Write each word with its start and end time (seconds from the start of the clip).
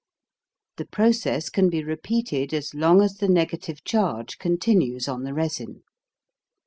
The 0.77 0.87
process 0.87 1.51
can 1.51 1.69
be 1.69 1.83
repeated 1.83 2.55
as 2.55 2.73
long 2.73 3.03
as 3.03 3.17
the 3.17 3.27
negative 3.27 3.83
charge 3.83 4.39
continues 4.39 5.07
on 5.07 5.25
the 5.25 5.33
resin. 5.35 5.83